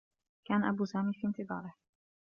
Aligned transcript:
كان 0.45 0.63
أب 0.63 0.85
سامي 0.85 1.13
في 1.13 1.27
انتظاره. 1.27 1.73